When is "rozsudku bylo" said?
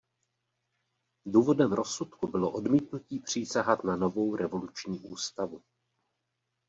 1.73-2.51